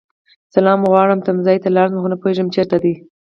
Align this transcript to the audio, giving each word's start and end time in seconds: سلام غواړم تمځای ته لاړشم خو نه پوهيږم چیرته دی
سلام 0.55 0.79
غواړم 0.91 1.19
تمځای 1.27 1.57
ته 1.63 1.69
لاړشم 1.75 1.99
خو 2.01 2.07
نه 2.13 2.17
پوهيږم 2.21 2.47
چیرته 2.55 2.77
دی 2.83 2.93